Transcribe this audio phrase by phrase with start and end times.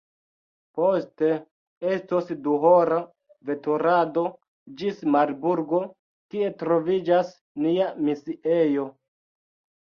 [0.77, 1.27] Poste
[1.95, 2.97] estos duhora
[3.49, 4.23] veturado
[4.81, 5.83] ĝis Marburgo,
[6.33, 7.31] kie troviĝas
[7.67, 8.89] nia misiejo.